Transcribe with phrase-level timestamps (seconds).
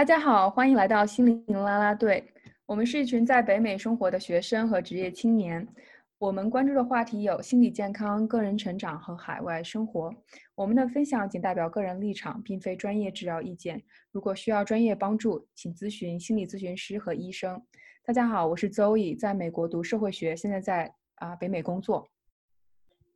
[0.00, 2.24] 大家好，欢迎来到心灵啦啦队。
[2.64, 5.68] 我们是一群在北美生活的学生和职业青年。
[6.16, 10.10] 我们关注的话题有心理健康、个人成长和海外生活。
[10.54, 13.78] 我们的分享仅代表个人立场，并非专业治疗意见。
[14.10, 17.62] 如果需要专业帮助，请咨询心理咨询师和医生。
[18.02, 22.08] 大家好，我是 Zoe，在美国读社会学，现在在啊北美工作。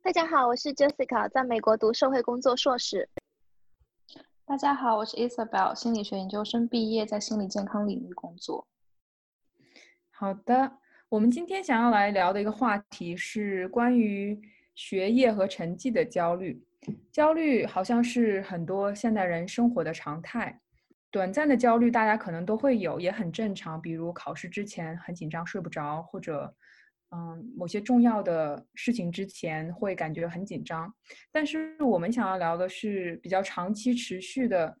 [0.03, 3.09] 大家好，我是 Jessica，在美国读社会工作硕士。
[4.47, 8.67] 大家好，我是 Isabel，心理学研究生毕业，在心理健康领域工作。
[10.11, 10.71] 好的，
[11.09, 14.39] 我们今天想要来聊的一个话题是关于
[14.75, 16.63] 学业和成绩的焦虑。
[17.11, 20.61] 焦虑好像是很多现代人生活的常态，
[21.09, 23.81] 短暂的焦虑大家可能都会有，也很正常。
[23.81, 26.55] 比如考试之前很紧张，睡不着，或者。
[27.15, 30.93] 嗯，某些重要的事情之前会感觉很紧张，
[31.31, 34.77] 但是我们想要聊的是比较长期持续的，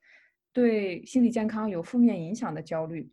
[0.51, 3.09] 对心理健康有负面影响的焦虑。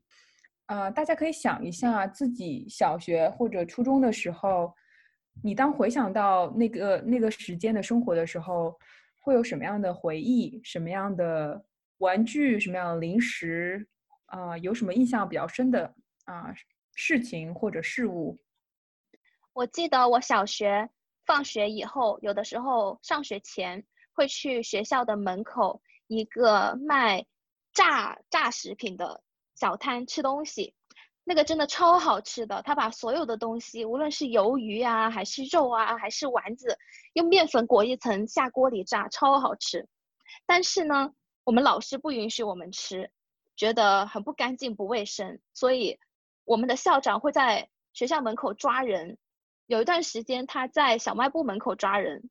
[0.66, 4.74] 啊，大家可以想一下自己小学或者初中的时候，
[5.40, 8.76] 你当回想到那个那个时间的生活的时候，
[9.20, 10.60] 会有什么样的回忆？
[10.64, 11.64] 什么样的
[11.98, 12.58] 玩具？
[12.58, 13.86] 什么样的零食？
[14.26, 16.52] 啊，有什么印象比较深的啊
[16.96, 18.36] 事情或者事物？
[19.54, 20.88] 我记得我小学
[21.26, 27.26] 放学以后，有的时候上学前会去学校的门口一个卖
[27.72, 29.22] 炸炸食品的
[29.54, 30.74] 小摊吃东西，
[31.22, 32.62] 那个真的超好吃的。
[32.62, 36.78] 他把所有的东西，无论是鱿鱼啊，还是肉啊，还是丸子，
[37.12, 39.86] 用面粉裹一层下锅里炸，超好吃。
[40.46, 41.12] 但是呢，
[41.44, 43.10] 我们老师不允许我们吃，
[43.54, 45.98] 觉得很不干净、不卫生，所以
[46.44, 49.18] 我们的校长会在学校门口抓人。
[49.72, 52.28] 有一段时间，他在小卖部门口抓人。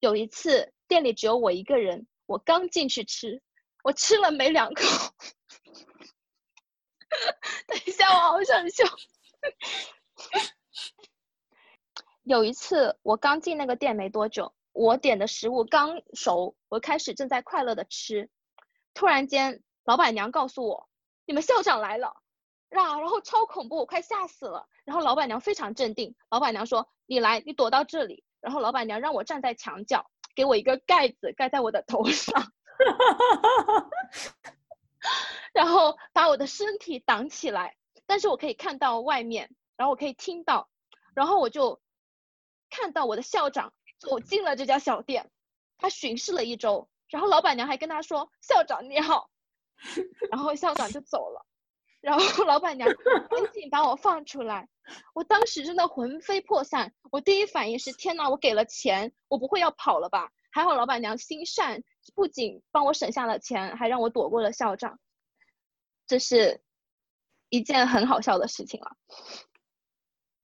[0.00, 3.42] 有一次，店里只有我一个人，我刚进去吃，
[3.84, 4.80] 我吃了没两口。
[7.68, 8.84] 等一下，我好想笑。
[12.22, 18.30] 有一次，我刚进那个店没多久，我点的食物刚熟，我开始正在快乐的吃，
[18.94, 20.88] 突然间，老板娘告诉我，
[21.26, 22.21] 你们校长来了。
[22.72, 24.66] 啊，然后超恐怖，我快吓死了。
[24.84, 32.52] 然后老板娘非常镇定，老板娘说：“你来，你躲到这里。”然后老板娘让我站在墙角，给我一个盖子盖在我的头上，
[35.54, 40.68] 然后把我的身体挡起来，但是我可以看到外面，然后我可以听到，
[41.14, 41.80] 然后我就
[42.70, 45.30] 看到我的校长走进了这家小店，
[45.78, 49.30] 他巡视了一周，然后老板娘还跟他说：“校长你好。
[50.32, 51.46] ”然后校长就走了。
[52.02, 52.86] 然后 老板娘
[53.30, 54.68] 赶紧把我放出来，
[55.14, 56.92] 我当时真的魂飞魄散。
[57.10, 60.28] 我第一反应是：天呐，我给了钱，我不会要跑了吧？
[60.50, 61.82] 还好老板娘心善，
[62.14, 64.98] 不仅帮我省下了钱，还让我躲过了校长。
[66.06, 66.60] 这是
[67.48, 68.90] 一件很好笑的事情了。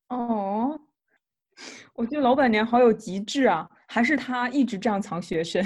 [0.08, 0.80] 哦，
[1.94, 3.68] 我觉得老板娘好有极致啊！
[3.88, 5.62] 还是她一直这样藏学生？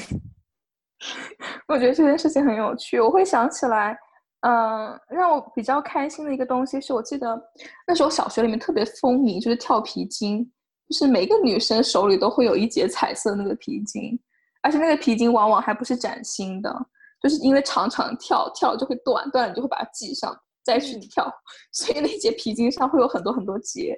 [1.69, 3.97] 我觉得这件事情很有趣，我会想起来。
[4.42, 7.41] 嗯，让我比较开心的一个东西是我记得
[7.86, 10.44] 那时候小学里面特别风靡，就是跳皮筋，
[10.88, 14.19] 就是每个女生手里都会有一节彩色那个皮筋，
[14.60, 16.75] 而且那个皮筋往往还不是崭新的，
[17.22, 21.32] 就是因为常常跳跳了就会断，断了就会把它系上再去跳，
[21.72, 23.97] 所以那节皮筋上会有很多很多结。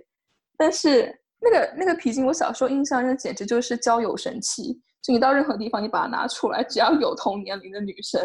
[0.59, 1.11] 但是
[1.41, 4.79] 那个那个皮筋，我小时候印象那简直就是交友神器。
[5.05, 8.19] 就你到任何地方，你把它拿出来，只要有同年龄的女生，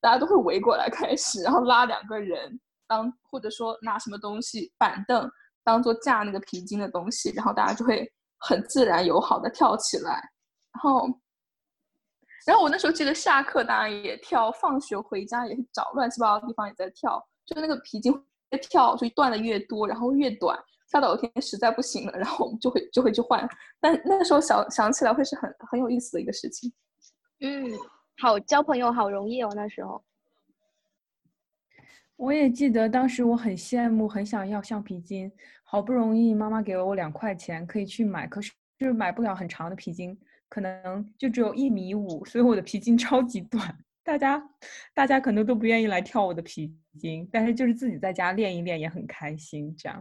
[0.00, 5.30] 大家都会围过来开始，然后拉两个人当，或者说拿什么东西板凳
[5.62, 8.04] 当做架那个皮筋的东西，然后大家就会
[8.38, 10.10] 很自然友好的跳起来。
[10.72, 11.06] 然后，
[12.44, 18.12] 然后我那时候记得下课大家也跳，放学回家也找乱七八糟的地方也在跳，就那个皮筋
[18.50, 20.58] 越跳就断的越多，然后越短。
[20.94, 23.48] 跳到有天实在不行了，然后我们就会就会去换。
[23.80, 26.72] 但那个时候想想起来会是很很有意思的一个事情。
[27.40, 27.68] 嗯，
[28.18, 30.00] 好交朋友好容易哦，那时候。
[32.14, 35.32] 我也记得当时我很羡慕，很想要橡皮筋。
[35.64, 40.16] 好不容易妈妈给了我两块钱，可以去买，可是就是买不了很长的皮筋，
[40.48, 43.76] 可能就只有一米五，所以我的皮筋超级短。
[44.04, 44.40] 大家
[44.94, 50.00] 大家可能都不愿意来跳我的皮筋，但是就是自己在家练一练也很开心，这样。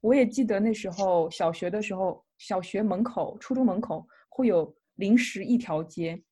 [0.00, 6.22] 我也记得那时候小学的时候，小学门口、初中门口会有零食一条街，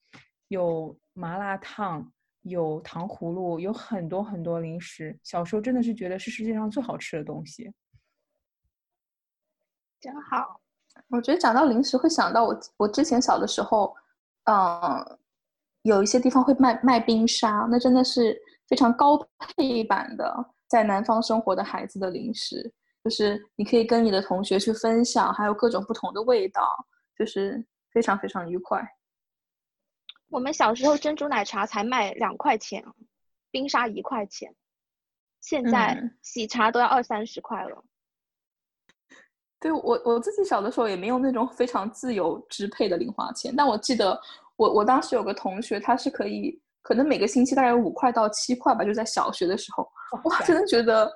[0.48, 2.12] 有麻辣烫，
[2.42, 5.18] 有糖葫芦，有很多很多零食。
[5.22, 7.72] 小时候真的是觉得是世界上最好吃的东西，
[10.00, 10.60] 真好。
[11.08, 13.94] 我觉得讲到零食，会想到我我之前小的时候，
[14.44, 15.18] 嗯，
[15.82, 20.32] 有一些地方会卖卖冰沙，那真的是非常高配版的
[20.68, 22.72] 在南方生活的孩子的零食，
[23.04, 26.74] 就是你可以跟你的同学去分享，还有各种不同的味道，
[27.18, 27.62] 就是
[27.92, 28.82] 非常非常愉快。
[30.30, 32.82] 我们小时候珍珠奶茶才卖两块钱，
[33.50, 34.52] 冰沙一块钱，
[35.42, 37.84] 现在喜茶都要二三十块了。
[39.60, 44.18] 对我我自己小的时候也没有那种非常自由支配的零花钱，但我记得
[44.56, 49.86] 我我当时有个同学，他是可以可能每个星期大概有五块到七块吧，就在小学的时候，
[50.24, 51.10] 哇，真的觉得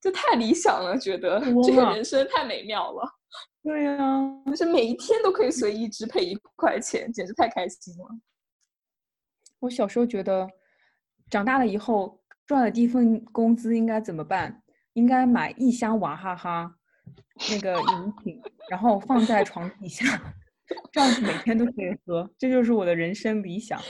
[0.00, 3.08] 这太理想了，觉得这个人生太美妙了。
[3.62, 8.06] 对呀，就是每一天都可以随意支配一块钱，简直太开心了。
[9.60, 10.48] 我小时候觉得，
[11.28, 14.62] 长大了以后赚了第一份工资应该怎么办？
[14.94, 16.74] 应该买一箱娃哈哈。
[17.50, 20.04] 那个饮品，然后放在床底下，
[20.92, 23.80] 这样子每天都可以喝，这就是我的人生理想。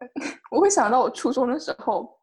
[0.50, 2.17] 我会想到我初中的时候，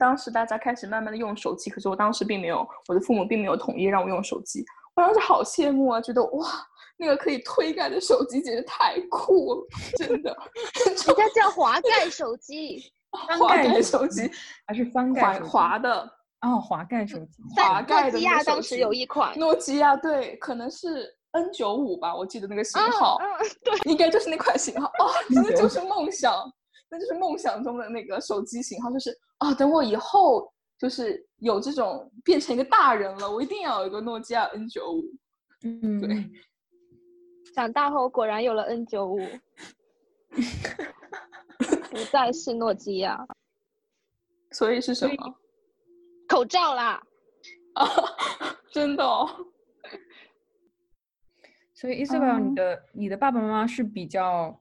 [0.00, 4.64] 当时大家开始慢慢的用手机，可是我当时并没有，我的父母并没有同意让我用手机。
[4.96, 6.48] 我当时好羡慕啊，觉得哇，
[6.96, 9.66] 那个可以推盖的手机简直太酷了，
[9.98, 10.34] 真的。
[11.06, 12.82] 人家叫滑盖手机，
[13.38, 14.30] 滑盖手机
[14.66, 16.10] 还是翻盖滑的。
[16.40, 23.26] 哦，滑盖手机，滑盖的诺基亚当时有一款诺基亚，对，可能是 N 九五吧，我记得那个型号，嗯，
[23.62, 24.88] 对，应该就是那款型号。
[24.98, 26.32] 哦， 真的就是梦想，
[26.90, 35.02] 那就是梦想中的那个手机型号，就是啊，等我以后就是有这种变成一个大人了，我一定要有一个诺基亚 N 九五。
[35.62, 36.30] 嗯，对。
[37.54, 39.18] 长大后果然有了 N 九五，
[41.90, 43.26] 不再是诺基亚，
[44.52, 45.34] 所以是什么？
[46.28, 47.02] 口罩啦，
[47.74, 47.86] 啊，
[48.70, 49.28] 真的哦。
[51.74, 54.59] 所以，Isabel，你的你的爸爸妈妈是比较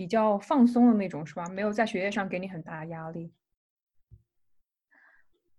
[0.00, 1.46] 比较放松的那种，是吧？
[1.50, 3.30] 没有在学业上给你很大的压力。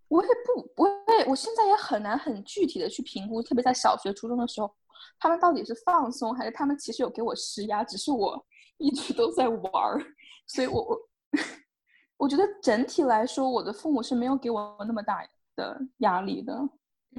[0.08, 0.88] 我也不，我
[1.20, 4.76] 也，我现在也很难很具体的去评估，特别在小学、初中的时候，
[5.20, 8.44] 他们到底是放松，还是他们其实有给我施压，只是我
[8.80, 10.02] 一直都在玩儿。
[10.48, 11.00] 所以我我
[12.18, 15.24] 我觉得整体来说，我的父母是没有给我那么大。
[15.54, 16.58] 的压力的，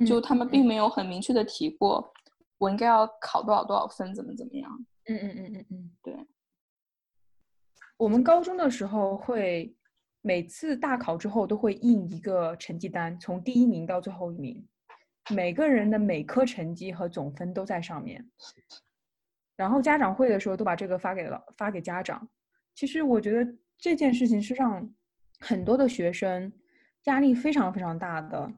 [0.06, 2.12] 就他们并没有很明确的提过，
[2.58, 4.70] 我应该要考多少多少分，怎么怎么样？
[5.04, 6.26] 嗯嗯嗯嗯嗯，对。
[8.02, 9.72] 我们高中的时候会
[10.22, 14.66] 每次大考之后都会印一个成绩单，从第一名到最后一名，
[15.30, 18.28] 每个人的每科成绩和总分都在上面。
[19.54, 22.28] 然后家长会的时候都把这个发给了发给家长。
[22.74, 24.92] 其实我觉得这件事情是让
[25.38, 26.52] 很多的学生。
[27.04, 28.52] 压力非常非常大的。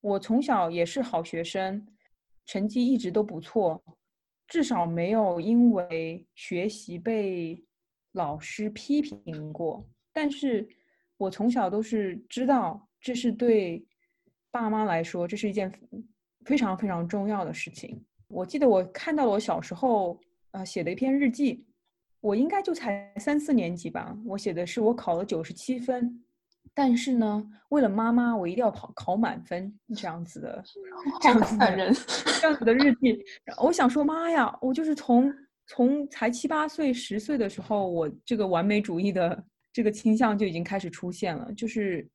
[0.00, 1.86] 我从小也是好学生，
[2.46, 3.82] 成绩一直都不错，
[4.46, 7.65] 至少没有因为学习被
[8.16, 9.86] 老师批评过。
[10.12, 10.66] 但是，
[11.16, 13.84] 我从小都是知道这是对
[14.50, 15.70] 爸妈来说，这是一件
[16.44, 18.02] 非常非常重要的事情。
[18.28, 20.18] 我记得我看到了我小时候
[20.50, 21.64] 呃写的一篇日记，
[22.20, 26.22] 我应该就才三四年级吧，我写的是我考了九十七分。
[26.74, 30.62] 但是呢，为了妈妈，我一定要考考满分，这样子的，
[31.22, 31.94] 这样子的人，
[32.40, 33.22] 这样子的日记。
[33.62, 35.32] 我想说，妈呀，我就是从
[35.66, 41.52] 从才七八岁、十岁的时候，我这个完美主义的这个倾向就已经开始出现了。
[41.54, 42.08] 就是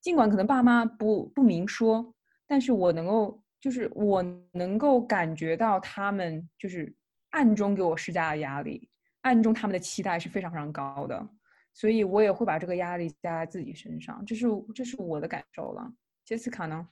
[0.00, 2.14] 尽管可能爸妈不不明说，
[2.46, 4.22] 但是我能够，就是我
[4.52, 6.92] 能够感觉到他们就是
[7.30, 8.88] 暗中给我施加的压力，
[9.20, 11.28] 暗中他们的期待是非常非常高的。
[11.74, 15.90] 所以我也会把这个压力加在自己身上，这是这是我的感受了。
[16.24, 16.86] 杰斯卡呢？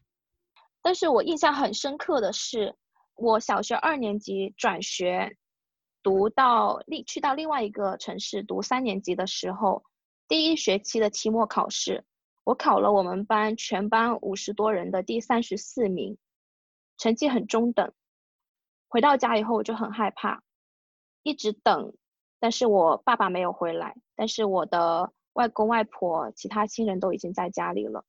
[0.81, 2.75] 但是我印象很深刻的是，
[3.17, 5.37] 我小学二年级转学，
[6.03, 9.85] 读到另去到另外一个城市读三年级的时候，
[10.29, 12.05] 第一学期的期末考试，
[12.45, 16.17] 我考了我们班全班五十多人的第三十四名，
[16.97, 17.93] 成绩很中等。
[18.89, 20.43] 回到家以后我就很害怕，
[21.23, 21.95] 一直等。
[22.39, 28.05] 但是我爸爸没有回来，但是我的外公外婆、其他亲人都已经在家里了。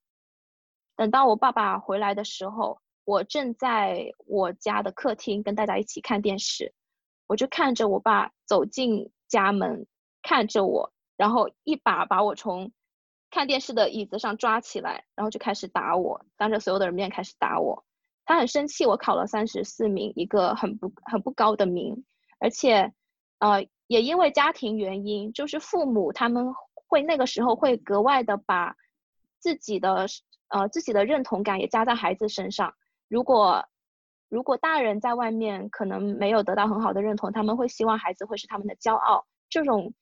[0.96, 6.72] 等到我爸爸回来的时候，我正在我家的客厅跟大家一起看电视，
[7.26, 9.86] 我就看着我爸走进家门，
[10.22, 12.72] 看着我，然后一把把我从
[13.30, 17.84] 看电视的椅子上抓起来，然后就开始打我，当着所有的人面开始打我。
[18.24, 22.04] 他很生气，我考了三十四名，一个很不很不高的名，
[22.38, 22.92] 而且，
[23.38, 23.66] 呃。
[23.88, 28.74] 也因为家庭原因，就是父母他们会那个时候会格外的把
[29.38, 30.06] 自己的
[30.48, 32.72] 呃自己的认同感也加在孩子身上。
[33.08, 33.68] 如果
[34.32, 39.26] 如果大人在外面可能没有得到很好的认同，他们会希望孩子会是他们的骄傲。
[39.50, 39.92] 这种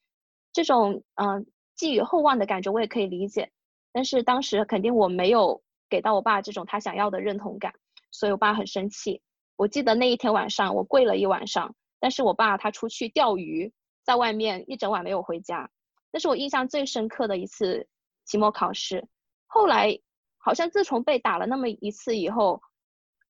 [0.52, 1.44] 这种嗯
[1.74, 3.50] 寄予厚望的感觉，我也可以理解。
[3.90, 7.72] 但是当时肯定我没有给到我爸这种他想要的认同感，
[8.12, 9.20] 所以我爸很生气。
[9.56, 11.74] 我记得那一天晚上，我跪了一晚上。
[11.98, 13.72] 但是我爸他出去钓鱼，
[14.04, 15.68] 在外面一整晚没有回家，
[16.12, 17.88] 那是我印象最深刻的一次
[18.24, 19.08] 期末考试。
[19.48, 19.98] 后来
[20.38, 22.62] 好像自从被打了那么一次以后，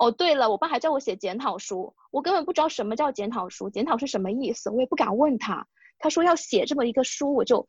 [0.01, 5.69] 哦对了，我爸还叫我写检讨书，我根本不知道什么叫检讨书，检讨是什么意思，我也不敢问他。
[5.99, 7.69] 他说要写这么一个书，我就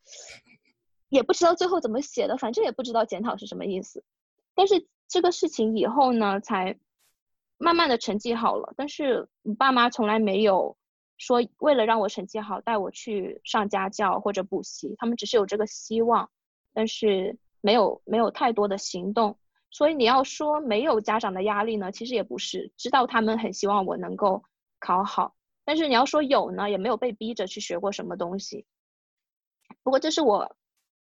[1.10, 4.02] 也不知道最后怎么写的，反正也不知道检讨是什么意思。
[4.54, 6.78] 但是这个事情以后呢，才
[7.58, 10.76] 慢慢的成绩好了，但是爸妈从来没有。
[11.18, 16.28] 说为了让我成绩好，带我去上家教或者补习，他们只是有这个希望，
[16.72, 19.38] 但是没有没有太多的行动。
[19.72, 24.44] 所以你要说没有家长的压力呢，其实也不是，知道他们很希望我能够
[24.78, 25.34] 考好。
[25.64, 28.64] 但是你要说有呢，也没有被逼着去学过什么东西。
[29.82, 30.54] 不过这是我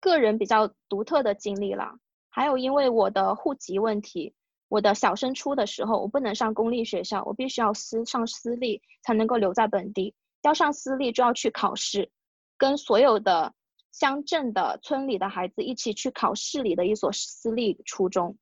[0.00, 1.94] 个人比较独特的经历了。
[2.28, 4.34] 还有因为我的户籍问题。
[4.68, 10.12] 我的小升初的时候，我不能上公立学校，我必须要私上私立才能够留在本地。
[10.42, 12.10] 要上私立就要去考试，
[12.58, 13.54] 跟所有的
[13.92, 18.36] 乡镇的村里的孩子一起去考市里的一所私立初中。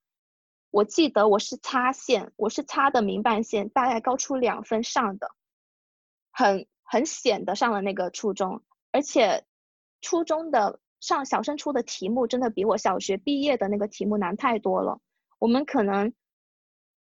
[0.75, 5.31] 我记得我是擦线，我是擦的民办线，大概高出两分上的，
[6.33, 8.61] 很很险的上了那个初中。
[8.91, 9.45] 而且
[10.01, 14.99] 初中的上小升初的题目真的比我小学毕业的那个题目难太多了。
[15.39, 16.13] 我们可能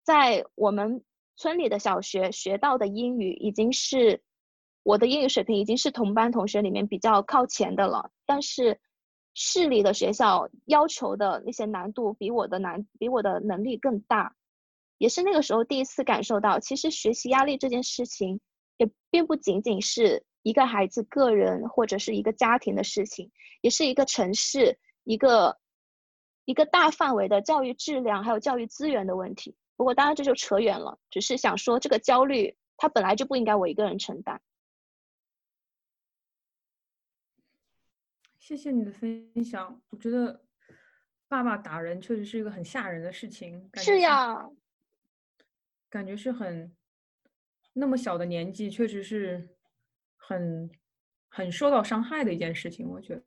[0.04, 1.04] 在我们
[1.36, 4.22] 村里的小学学到的英语，已经是
[4.84, 8.12] 我的英语水平已经是同班同学里面比较靠前的了。
[8.28, 8.80] 但是
[9.34, 14.36] 市里的学校要求的那些难度，比我的难，比我的能力更大。
[14.98, 18.40] 也是那个时候第一次感受到，其实学习压力这件事情，
[18.78, 25.58] 也并不仅仅是一个孩子个人或者是一个家庭的事情，也是一个城市一个。
[26.46, 34.42] 一个大范围的教育质量还有教育资源的问题，不过当然这就扯远了，只是想说这个焦虑它本来就不应该我一个人承担。
[38.44, 40.44] 谢谢你的分享，我觉得
[41.30, 43.70] 爸爸打人确实是一个很吓人的事情。
[43.76, 44.50] 是呀，
[45.90, 46.76] 感觉是很
[47.72, 49.56] 那么小的年纪，确实是
[50.18, 50.70] 很
[51.30, 53.24] 很受到伤害的一件事情，我觉得。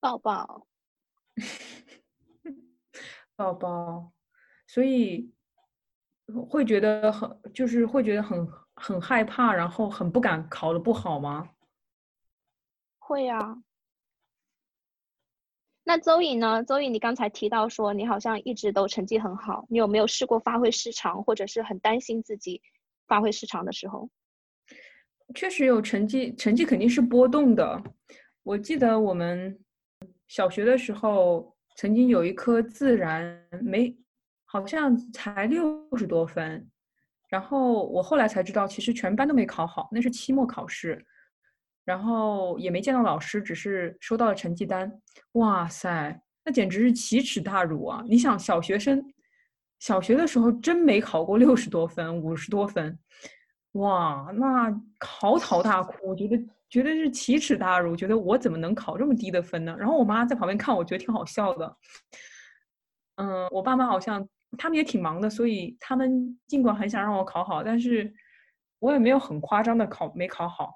[0.00, 0.66] 抱抱，
[3.36, 4.10] 抱抱，
[4.66, 5.30] 所以
[6.48, 11.50] 会觉得很，就是会觉得很很害怕，然后很不敢考的不好吗？
[13.08, 13.56] 会呀。
[15.84, 16.62] 那周颖呢？
[16.62, 22.60] 周颖，你刚才提到说你好像一直都成绩很好，你有没有试过发挥失常，或者是很担心自己
[23.06, 24.10] 发挥失常的时候？
[25.34, 27.82] 确实有成绩，成绩肯定是波动的。
[28.42, 29.58] 我记得我们。
[30.28, 33.96] 小学的时候，曾经有一科自然没，
[34.44, 36.70] 好像才六十多分，
[37.30, 41.02] 然后我后来才知道，其实全班都没考好，那是期末考试，
[41.88, 44.92] 然后也没见到老师，只是收到了成绩单。
[45.32, 48.04] 哇塞，那简直是奇耻大辱啊！
[48.06, 49.02] 你想，小学生
[49.78, 52.98] 小学的时候真没考过六十多分、五十多分，
[53.72, 56.38] 哇，那嚎啕大哭，我觉得。
[56.70, 59.74] 觉得是奇耻大辱，觉得我怎么能考这么低的分呢？
[59.78, 61.76] 然后我妈在旁边看，我觉得挺好笑的。
[63.16, 64.28] 嗯，我爸妈好像
[64.58, 68.12] 他们也挺忙的，所以他们尽管很想让我考好，但是
[68.80, 70.74] 我也没有很夸张的考没考好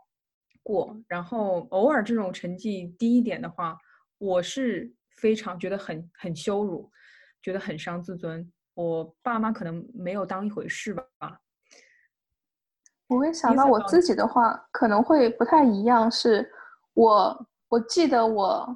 [0.63, 0.97] 过。
[1.09, 3.77] 然后偶尔这种成绩低一点的话，
[4.19, 6.91] 我是非常觉得很很羞辱，
[7.43, 8.51] 觉得很伤自尊。
[8.75, 11.05] 我爸妈可能没有当一回事吧。
[13.09, 16.11] 我会想到我自己的话，可能会不太一样。
[16.11, 16.51] 是
[16.95, 18.75] 我，我记得我，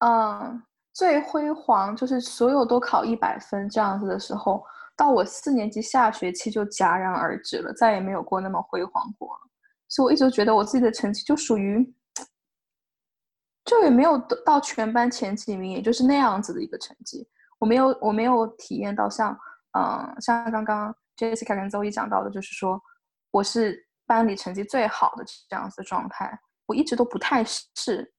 [0.00, 4.62] 嗯，最辉煌就是所有都考一百分这样子的时候，
[4.94, 9.40] 到我四年级下学期就戛然而止了，再也没有过那么辉煌过了。
[9.92, 11.94] 所以我一直觉得我自己的成绩就属于，
[13.66, 17.28] 就也没有到全班前几名，也就是那样子的一个成绩。
[17.58, 19.38] 我没有，我没有体验到像，
[19.78, 20.94] 嗯，像刚刚。
[21.14, 22.82] Jessica 跟周一讲到的，就是说
[23.30, 28.14] 我是班里成绩最好的这样子的状态，我一直都不太是。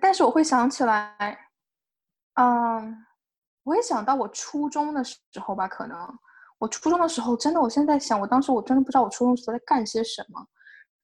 [0.00, 1.50] 但是我会想起来，
[2.34, 3.04] 嗯，
[3.64, 5.98] 我也想到我初中的时候吧，可能
[6.58, 10.44] 我初中的时候真的，我现在想，我当时我真的不知道我初中时候在干些什么，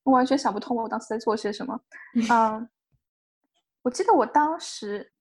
[0.02, 1.80] 我完全想不通我当时在做些什么。
[2.30, 2.68] 嗯，
[3.82, 5.12] 我记得我当时，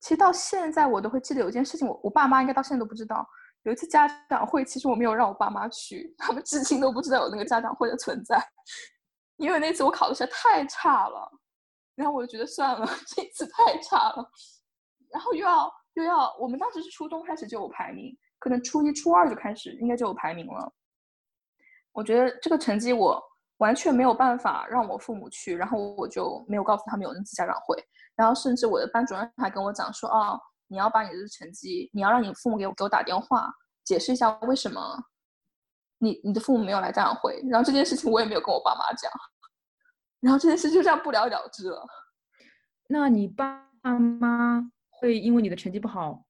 [0.00, 3.26] 其实到现在我都会记得有一件事情，我我爸妈应该到现在都不知道。
[3.64, 8.44] 有一次家长会，其实我没有让我爸妈去，他们至今都不知道有那个家长会的存在。
[9.36, 11.30] 因为那次我考的实在太差了，
[11.94, 14.30] 然后我就觉得算了， 这次太差了，
[15.10, 20.72] 然后又要又要，我们当时是初中开始就有排名，可能初一初二就开始应该就有排名了。
[21.92, 23.22] 我觉得这个成绩我
[23.58, 27.76] 完全没有办法让我父母去，然后我就没有告诉他们有那次家长会，
[28.16, 33.48] 然后甚至我的班主任还跟我讲说，哦，你要把你的成绩，你要让你父母给我给我打电话
[33.84, 34.80] 解释一下为什么
[35.98, 39.08] 你你的父母没有来家长会，然后这件事情我也没有跟我爸妈讲，
[40.18, 41.86] 然后这件事就这样不了了之了。
[42.88, 46.24] 那你爸妈会因为你的成绩不好，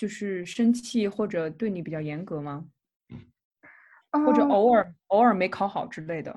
[0.00, 2.64] 就是生气或者对你比较严格吗？
[4.10, 6.34] 或者偶尔偶尔没考好之类的，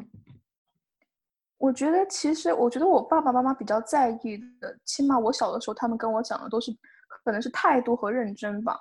[1.60, 6.76] 我觉得其实我觉得我爸爸妈妈比较在意的，起码我小的时候他们跟我讲的都是
[7.24, 8.78] 可能是态度和认真吧。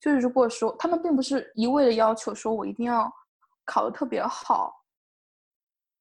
[0.00, 3.08] 就是如果说他们并不是一味的要求说我一定要
[3.64, 4.74] 考的特别好，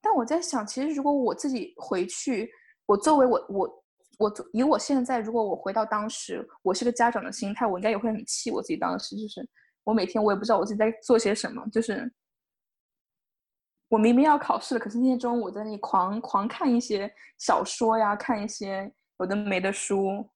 [0.02, 2.52] 但我在想，其实如果我自己回去，
[2.88, 3.83] 我作为我我
[4.18, 9.48] 我以我现在如果我回到当时，我是个家长的心态，我应该也会很气我自己当时就是。
[9.86, 12.10] 我每天我也不知道我自己在做些什么，就是
[13.90, 18.90] 我明明要考试了，可是那天中午我在那里狂狂看一些小说呀，看一些
[19.20, 20.30] 有的没的书。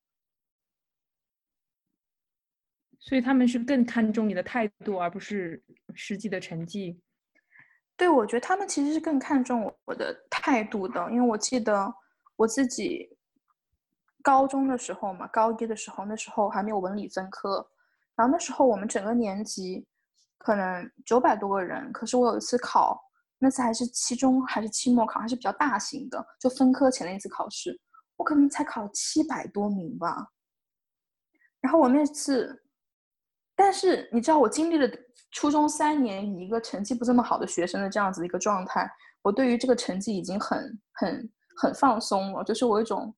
[2.99, 5.63] 所以他们是更看重你的态度，而不是
[5.95, 6.99] 实际的成绩。
[7.95, 11.95] 对，我觉得他们其实是更看重我的态度的，因为我记得
[12.35, 13.16] 我自己
[14.27, 17.65] 高中的时候嘛，高一的时候，那时候还没有文理分科。
[18.13, 19.87] 然后那时候我们整个年级
[20.37, 23.01] 可能九百多个人，可是我有一次考，
[23.39, 27.79] 那次还是期中还是期末考，还是比较大型的，就分科前的一次考试，
[28.17, 30.27] 我可能才考了七百多名吧。
[31.61, 32.53] 然后我那次，
[33.55, 34.89] 但是你知道我经历了
[35.31, 43.15] 初中三年以一个成绩不这么好的学生的这样子一个状态，我对于这个成绩已经很很很放松了，就是我一种，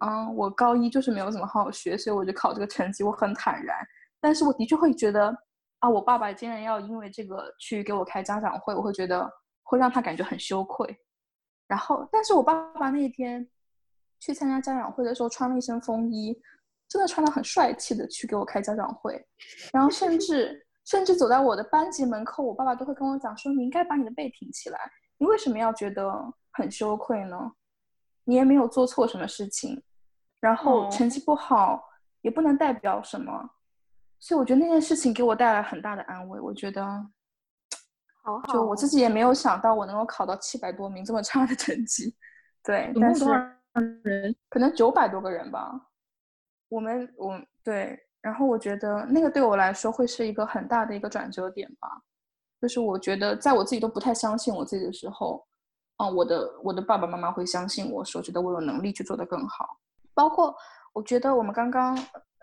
[0.00, 3.76] 嗯，我高一就是没有怎么好好学，所以我就考这个成绩，我很坦然。
[4.20, 5.36] 但是我的确会觉得，
[5.78, 9.30] 啊，我爸爸竟然要因为这个去给我开家长会，我会觉得
[9.62, 10.96] 会让他感觉很羞愧。
[11.68, 13.48] 然后，但是我爸爸那天
[14.20, 16.38] 去参加家长会的时候，穿了一身风衣，
[16.88, 19.22] 真的穿的很帅气的去给我开家长会。
[19.72, 24.78] 然后，甚至甚至走在我的班级门口，我爸爸都会跟我讲说：“你应该把你的背挺起来，
[25.16, 26.12] 你为什么要觉得
[26.52, 27.38] 很羞愧呢？
[28.24, 29.82] 你也没有做错什么事情，
[30.40, 31.82] 然后成绩不好
[32.22, 33.50] 也不能代表什么。”
[34.20, 36.40] 所以我觉得那件事情给我带来很大的安慰。
[36.40, 36.82] 我觉得，
[38.22, 42.16] 好好，就我自己也没有想到我能够考到七百多名这么差的成绩。
[42.62, 43.26] 对，但是
[44.02, 45.90] 人可能九百多个人吧。
[46.70, 51.88] 我们我对，然后我觉得那个对我来说会是一个很大的一个转折点吧。
[52.62, 55.46] 就是我觉得在我自己都不太相信我自己的时候，
[55.96, 59.78] 嗯，我的我的爸爸妈妈会相信我说，觉得我有能力去做得更好。
[60.12, 60.54] 包括
[60.92, 61.98] 我觉得我们刚刚。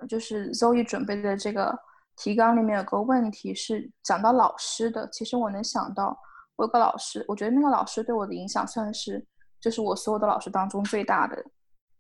[0.09, 1.77] 就是 Zoe 准备的这个
[2.15, 5.07] 提纲里面有个问题是讲到老师的。
[5.11, 6.17] 其实我能想到，
[6.55, 9.23] 我有个老师，我觉得那个老师对我的影响算是，
[9.59, 11.45] 就是我所有的老师当中最大的，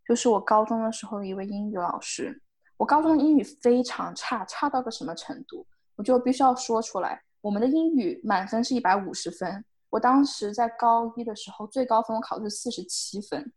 [0.03, 2.41] 就是我高中的时候的一位英语老师。
[2.75, 5.63] 我高中英语非常差，差到个什么程度？
[5.95, 7.21] 我就必须要说出来。
[7.39, 13.53] 我们的英语满分是一百五十分，我当时在高一的时候最高分我考的是四十七分，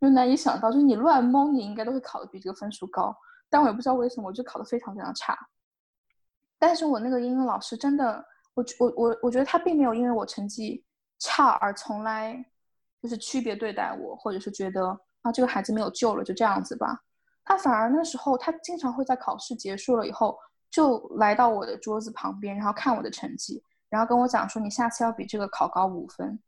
[0.00, 3.14] 就难以想到，就是你乱蒙，你应该都会考的比这个分数高。
[3.50, 5.36] 但我也不知道为什么，我就考得非常非常差。
[6.58, 10.84] 但是我那个英语老师真的，我我我我觉得他并没有因为我成绩
[11.18, 12.44] 差而从来
[13.02, 14.88] 就是区别对待我，或者是觉得
[15.22, 17.00] 啊这个孩子没有救了，就这样子吧。
[17.44, 20.38] 他反而那时候他经常会在考试结束了以后，
[20.70, 26.38] 就来到我的桌子旁边，然后看我的成绩，然后跟我讲说你下次要比这个考高五分。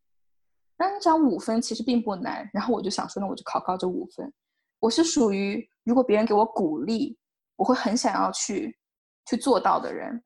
[0.77, 4.33] 那你讲五分其实并不难，然后我就想说那我就考高这五分。
[4.79, 5.69] 我是属于。
[5.83, 7.19] 如果别人给我鼓励，
[7.57, 8.79] 我会很想要去
[9.25, 10.23] 去做到的人。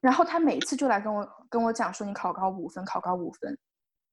[0.00, 3.56] 然后他每次就来跟我跟我讲说：“你考高五分，考高五分。”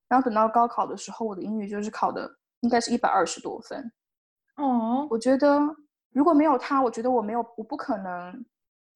[0.07, 3.91] 然后等到高考的时候，我的英语就是考的应该是一百二十多分。
[4.57, 5.59] 哦，我觉得
[6.11, 8.45] 如果没有他，我觉得我没有，我不可能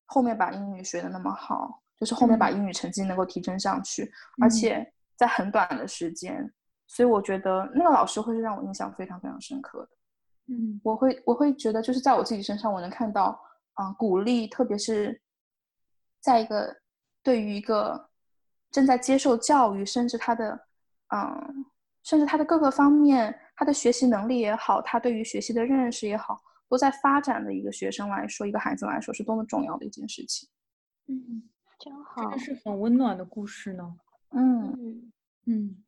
[0.05, 6.53] 后面把英语学的那么好，就是后面把英语成绩能够提升上去，而且在很短的时间。
[6.85, 9.89] 所以我觉得那个老师会是让我印象非常非常深刻的。
[10.47, 13.37] 嗯，我会我会觉得，就是在我自己身上，我能看到
[13.73, 15.21] 啊，鼓励，特别是
[16.21, 16.73] 在一个
[17.21, 18.09] 对于一个
[18.71, 20.57] 正在接受教育，甚至他的
[21.13, 21.65] 嗯，
[22.03, 30.47] 甚至他的各个方面，他的学习能力也好，他对于学习的认识也好，都在发展的一个学生来说，一个孩子来说，是多么重要的一件事情。
[31.07, 31.43] 嗯，
[31.79, 33.97] 真好，真的是很温暖的故事呢。
[34.31, 35.11] 嗯
[35.45, 35.83] 嗯。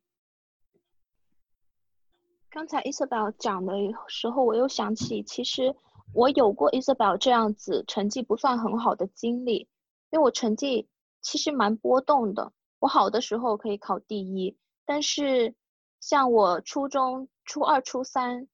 [2.48, 3.74] 刚才 Isabel 讲的
[4.08, 5.74] 时候，我又想起，其实
[6.12, 9.68] 我有过 Isabel 这样子成绩不算很好的经历，
[10.10, 10.88] 因为我成绩
[11.20, 12.52] 其实蛮波动的。
[12.80, 15.54] 我好的时候可以考第一，但是
[16.00, 18.48] 像我初中初二、初三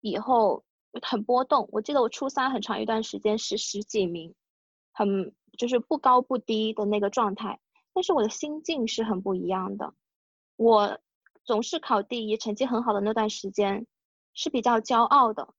[0.00, 0.64] 以后
[1.02, 1.68] 很波动。
[1.72, 4.34] 我记得我初三很长一段时间是十几名，
[4.92, 7.60] 很就是不高不低的那个状态。
[7.92, 9.94] 但是我的心境是很不一样的，
[10.56, 10.98] 我。
[11.42, 13.86] 总是考第一，成绩很好的那段时间
[14.34, 15.54] 是比较骄傲的。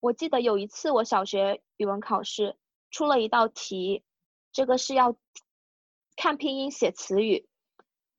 [0.00, 2.56] 我记得有一次我小学语文考试
[2.90, 4.02] 出了一道题，
[4.52, 5.14] 这个是要
[6.16, 7.46] 看拼音写词语，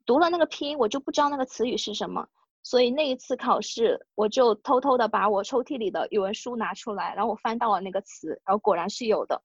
[0.06, 2.30] 读了那个拼音我就不知道那个词语是什么，
[2.64, 9.44] 所以那一次考试我就偷偷的把我抽屉里的语文书拿出来，然后我翻到了那个词，然后果然是有的。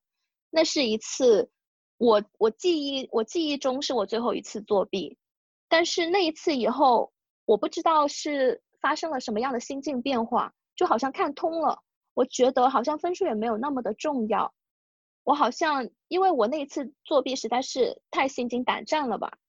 [0.53, 1.49] 那是一次
[1.97, 5.17] 我我记忆我记忆中是我最后一次作弊，
[5.67, 7.11] 但是那一次以后。
[7.45, 11.77] 我不知道是发生了什么样的心境变化，就好像看通了。
[12.13, 14.53] 我觉得好像分数也没有那么的重要。
[15.25, 19.39] 我好像因为我那一次作弊实在是太心惊胆战了吧，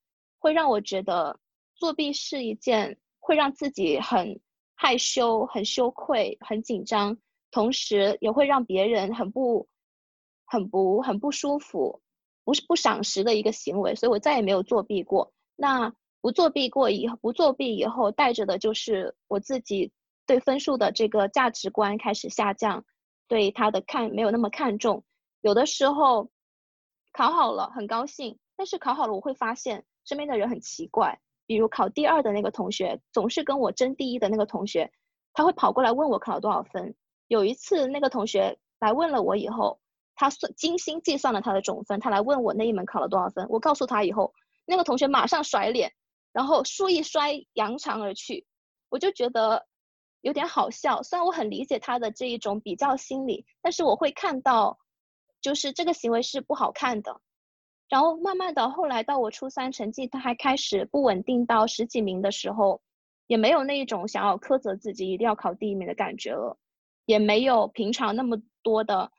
[0.40, 1.38] 会让我觉得
[1.77, 4.40] 作弊是一件会让自己很
[4.75, 7.17] 害羞、很羞愧、很紧张，
[7.53, 9.69] 同时也会让别人很不、
[10.55, 12.01] 很不、很不舒服，
[12.45, 13.95] 不是不赏识的一个行为。
[13.95, 15.33] 所以我再也没有作弊过。
[15.57, 15.93] 那。
[16.25, 19.93] 不作弊过以，不作弊以后带着的就是我自己
[20.25, 22.83] 对分数的这个价值观开始下降，
[23.29, 25.05] 对他的看没有那么看重。
[25.43, 26.31] 有的时候
[27.12, 34.90] 考好了很高兴，但是考好了我会发现身边的人很奇怪，比如考第二的那个同学总是跟我争第一的那个同学，
[35.35, 36.95] 他会跑过来问我考了多少分。
[37.29, 39.79] 有一次那个同学来问了我以后，
[40.14, 44.33] 他算精心计算了他的总分，他来问我那一门考了多少分，我告诉他以后，
[44.64, 45.92] 那个同学马上甩脸。
[46.33, 48.44] 然后书一摔，扬长而去，
[48.88, 49.66] 我就觉得
[50.20, 51.00] 有点好笑。
[51.05, 54.77] 虽然我很理解他的这一种比较心理，但是我会看到，
[55.40, 57.20] 就是这个行为是不好看的。
[57.88, 62.83] 然后慢慢的，后来到我初三成绩他还开始不稳定到十几名的时候，
[63.29, 66.59] 也没有那一种想要苛责自己一定要考第一名的感觉了，
[67.07, 69.12] 也没有平常那么多的。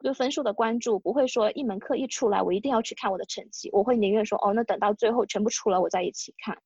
[0.00, 6.62] 对分数的关注不会说一门课一出来我一定要去看我的成绩，我会宁愿说哦，那等到最后全部出了我再一起看。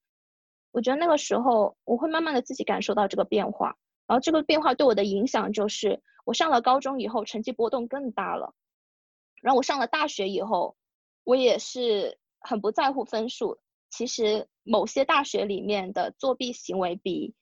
[0.71, 8.55] 我觉得那个时候我会慢慢的自己感受到这个变化，然后这个变化对我的影响就是我上了高中以后成绩波动更大了，
[9.43, 10.77] 然后我上了大学以后，
[11.25, 13.59] 我也是很不在乎分数。
[13.91, 17.35] 其实某些大学里面的作弊行为比，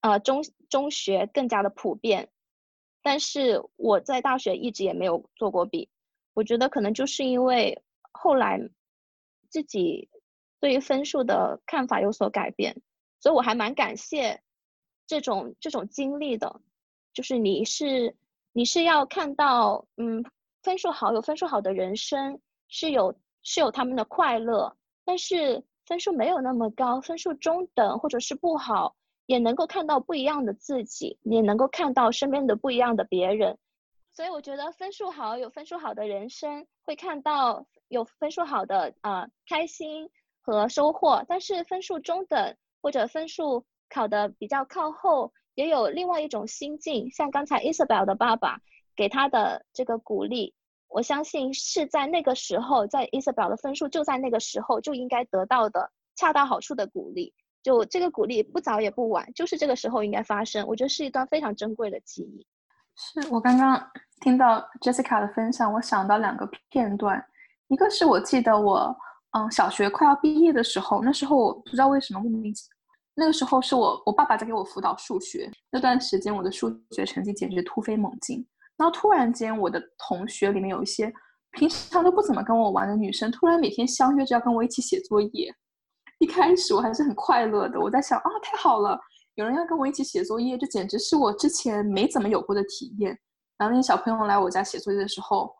[0.00, 2.30] 呃中中学更加的普遍。
[3.02, 5.88] 但是我在大学一直也没有做过弊，
[6.34, 8.60] 我觉得可能就是因为后来
[9.48, 10.08] 自己
[10.60, 12.80] 对于分数的看法有所改变，
[13.18, 14.40] 所以我还蛮感谢
[15.06, 16.60] 这种这种经历的，
[17.12, 18.16] 就是你是
[18.52, 20.24] 你是要看到，嗯，
[20.62, 28.94] 分数好有分数好的人生是有是有他们的快乐，但是分数没有那么高，分数中等或者是不好。
[29.32, 33.56] 也能够看到不一样的自己，也能够看到身边的不一样的别人，
[34.12, 40.10] 所以我觉得分数好有分数好的人生，会看到有分数好的呃开心
[40.42, 47.10] 和收获，但是分数中等或者分数考的比较靠后，也有另外一种心境。
[47.10, 48.60] 像刚才 Isabel 的爸爸
[48.94, 50.54] 给他的这个鼓励，
[50.88, 57.32] 我相信是在那个时候，在 Isabel 的分数就在那个时候就应该得到的恰到好处的鼓励。
[57.62, 60.66] 就这个鼓励不早也不晚，就是这个时候应该发生。
[60.66, 62.46] 我觉得是一段非常珍贵的记忆。
[62.96, 63.80] 是我刚刚
[64.20, 67.24] 听到 Jessica 的分享，我想到两个片段。
[67.68, 68.94] 一个是我记得我
[69.30, 72.76] 嗯小学快要毕业的时候，那时候我不知道为什么莫名其妙，
[73.14, 78.46] 那个时候是我我爸爸在给我辅导数学，那段时间我的数学成绩简直突飞猛进。
[78.76, 81.12] 然后突然间我的同学里面有一些
[81.52, 85.54] 平常都不怎么跟我玩的女生，突然每天相约着要跟我一起写作业。
[86.22, 88.96] 一开始我还是很快乐的，我在想啊，太好了，
[89.34, 93.18] 有人要跟我一起写作业，这简直是我之前没怎么有过的体验。
[93.58, 95.52] 然后那些小朋友来我家写作业的时候，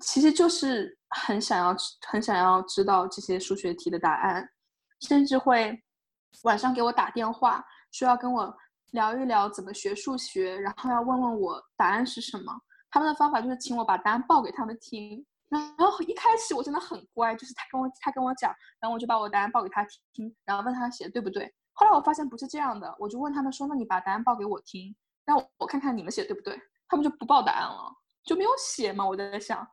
[0.00, 1.76] 其实就是很想要、
[2.08, 4.44] 很想要知道这些数学题的答案，
[5.02, 5.80] 甚至会
[6.42, 8.52] 晚上给我打电话，说要跟我
[8.90, 12.52] 聊一聊怎么学数学，然后要问问我答案是什么。
[12.90, 15.24] 他们的方法就是请我把答案报给他们听。
[15.50, 15.60] 然
[15.90, 21.52] 后一开始我真的很乖，就是他跟我他跟我讲，然后我就把我答案报给他听，然后问他写的对不对。
[21.72, 27.92] 后来我发现不是这样的，我就问他们说：“那你把答案报给我听，让我看看你们写对不对。”他们就不报答案了，
[28.24, 29.06] 就没有写嘛。
[29.06, 29.66] 我在想，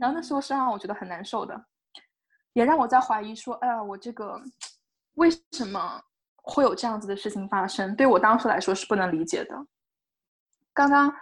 [0.00, 1.58] 然后那时候是让我觉得很难受的，
[2.52, 4.40] 也让我在怀疑说：“哎呀，我这个
[5.14, 6.00] 为什么
[6.42, 9.54] 会有这样子的事情发生，对我当时来说是不能理解的。
[10.74, 11.14] 刚刚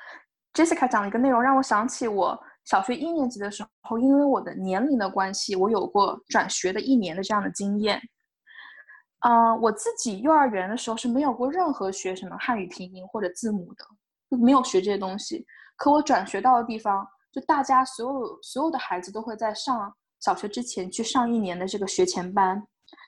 [0.54, 8.00] Jessica 讲了一个内容，让我想起我小学一年级的时候，因为我的年龄的关系，我有过转学的一年的这样的经验。
[9.20, 13.84] 嗯，我自己幼儿园的时候是没有过任何学什么汉语拼音或者字母的，
[14.30, 15.44] 就没有学这些东西。
[15.76, 22.66] 可我转学到的地方，就大家所有所有的孩子都会在上小学之前去上一年的这个学前班。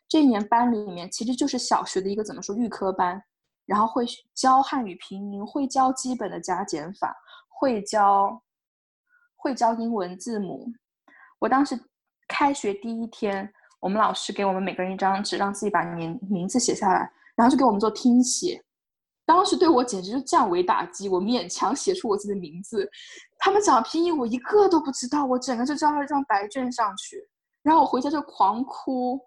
[0.09, 3.23] 这一年班里面其实就是小学的一个怎么说预科班，
[3.65, 7.17] 然后会教汉语拼音，会教基本的加减法，
[7.49, 8.43] 会教
[9.43, 10.73] 会教英文字母。
[11.41, 11.79] 我当时
[12.29, 18.63] 开学第一天，我们老师给我们每个人一张纸，让自己把名名字写下来，然后就给我们做听写。
[19.27, 22.89] 当时对我简直是降维打击，我勉强写出我自己的名字。
[23.39, 27.29] 他们讲拼音，我一个都不知道，我整个就交了一张白卷上去，
[27.63, 29.21] 然后我回家就狂哭。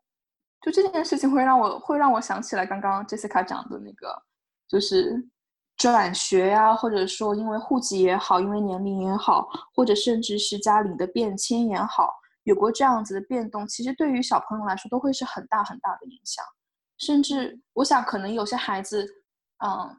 [0.61, 4.15] 就这件事情会让我会让我想起来刚刚 Jessica 讲的那个，
[4.67, 5.23] 就是
[5.77, 12.09] 转学呀，或者说因为户籍也好，因为年龄也好，或者甚至是家里的变迁也好，
[12.43, 16.43] 有过这样子的变动，其实对于小朋友来说都会是很大很大的影响。
[16.97, 19.05] 甚至我想，可能有些孩子，
[19.65, 19.97] 嗯，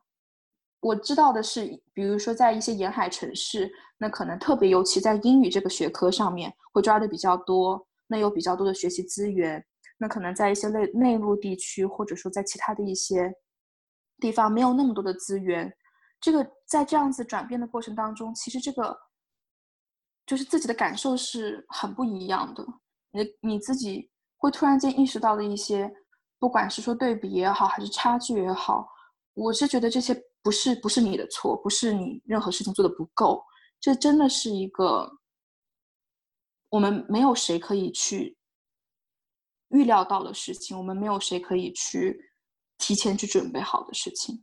[0.80, 9.62] 我知道的是，比如说在一些沿海城市，那可能特别尤其在英语这个学科上面会抓的比较多，那有比较多的学习资源。
[9.98, 13.30] 那可能在一些内内陆地区，或者说在其他的一些
[14.18, 15.72] 地方，没有那么多的资源。
[16.20, 18.96] 这个在这样子转变的过程当中，其实这个
[20.24, 22.66] 就是自己的感受是很不一样的。
[23.10, 25.90] 你你自己会突然间意识到的一些，
[26.38, 28.88] 不管是说对比也好，还是差距也好，
[29.34, 33.44] 我是觉得这些不是不是你的错，不是你任何事情做的不够，
[33.80, 35.10] 这真的是一个
[36.70, 38.36] 我们没有谁可以去。
[39.70, 42.16] 预料到的事情，我们没有谁可以去
[42.78, 44.42] 提前去准备好的事情。